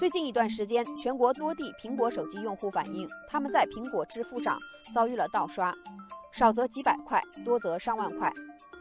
[0.00, 4.58] 最近一段时间，全国多地苹果手机用户反映，他们在苹果支付上
[4.94, 5.74] 遭遇了盗刷，
[6.32, 8.32] 少则几百块，多则上万块。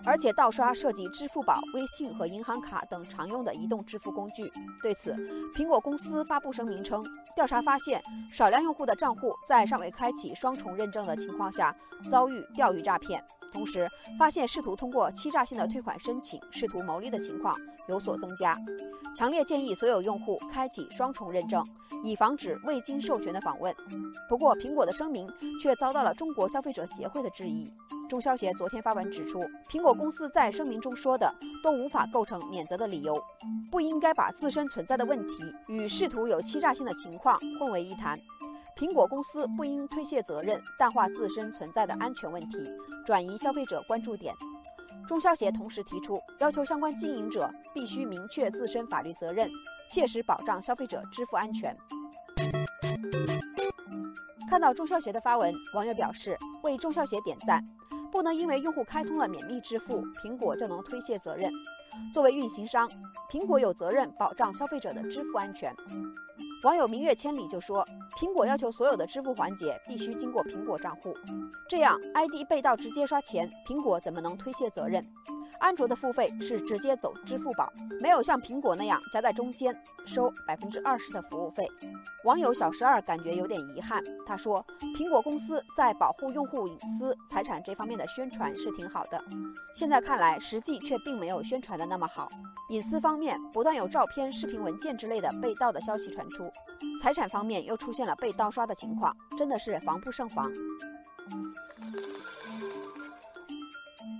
[0.05, 4.51] 而且盗刷涉及支付宝、微信和银行卡等常用的移动支付工具。
[4.81, 5.13] 对此，
[5.53, 7.03] 苹果公司发布声明称，
[7.35, 8.01] 调查发现，
[8.31, 11.75] 少量用户的账户在尚未开启双重认证的情况下
[12.09, 17.53] 遭遇钓鱼诈骗，同时发现试图通过欺诈性的退款申请试图牟利的情况
[17.87, 18.55] 有所增加。
[19.15, 21.65] 强烈建议所有用户开启双重认证，
[22.03, 23.75] 以防止未经授权的访问。
[24.29, 25.27] 不过，苹果的声明
[25.61, 27.69] 却遭到了中国消费者协会的质疑。
[28.09, 31.31] 中消协昨天发文指出，苹果公司在声明中说的
[31.63, 33.15] 都无法构成免责的理由，
[33.69, 38.17] 不应该把自身存在的问题与试图有欺诈性的情况混为一谈。
[38.75, 42.57] 苹果公司不应推卸责任，淡化自身存在的安全问题，
[43.05, 44.33] 转移消费者关注点。
[45.07, 49.47] 中消协同时提出，要求相关经营者必须明确自身法律责任，
[49.91, 51.77] 切实保障消费者支付安全。
[54.49, 57.63] 看到中消协的发文，网友表示为中消协点赞。
[58.11, 61.51] 不能因为用户开通了免密支付，苹果就能推卸责任。
[62.13, 62.89] 作为运营商，
[63.31, 65.75] 苹果有责任保障消费者的支付安全。
[66.63, 67.85] 网友明月千里就说，
[68.17, 71.15] 苹果要求所有的支付环节必须经过苹果账户，
[71.67, 75.03] 这样 ID 被盗直接刷钱，苹果怎么能推卸责任？
[75.59, 77.71] 安卓的付费是直接走支付宝，
[78.01, 81.67] 没有像苹果那样夹在中间收百分之二十的服务费。
[82.23, 84.65] 网友小十二感觉有点遗憾，他说
[84.97, 89.21] ：“苹果公司在保护用户隐私财产这方面的宣传是挺好的，
[89.75, 92.27] 现在看来实际却并没有宣传的那么好。
[92.69, 96.49] 隐私方面不断有照片、视频、文件之类的被盗的消息传出，
[97.01, 100.49] 财产方面又出现了被盗刷的情况，真的是防不胜防。”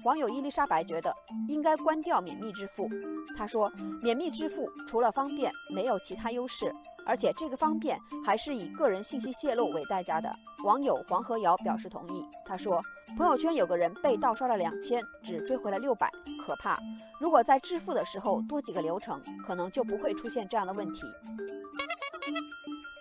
[0.03, 1.13] 网友伊丽莎白觉得
[1.47, 2.89] 应该关掉免密支付。
[3.37, 6.73] 她说：“免密支付除了方便，没有其他优势，
[7.05, 10.31] 而且这个方便还是以个人信息泄露为代价的。”
[10.63, 12.23] 网友黄河瑶表示同意。
[12.45, 12.81] 他说
[13.17, 16.09] ：“朋友圈有个人被盗刷了两千，只追回了六百，
[16.45, 16.77] 可怕。
[17.19, 21.03] 如果在支付的时候多几个流程，可能就不会出现这样的问题。”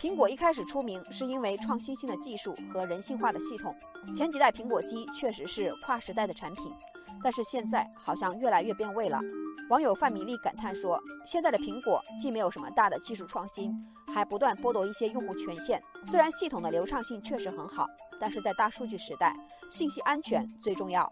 [0.01, 3.75] 苹果一开始出名是因为创新性的技术和人性化的系统，
[4.15, 6.73] 前几代苹果机确实是跨时代的产品，
[7.21, 9.19] 但是现在好像越来越变味了。
[9.69, 13.75] 网友范米粒感叹说：“现在的苹果既没有什么大的技术创新，
[14.15, 15.83] 还不断剥夺一些用户权限。
[16.07, 17.85] 虽然系统的流畅性确实很好，
[18.21, 19.37] 但是在大数据时代，
[19.69, 21.11] 信息安全最重要。”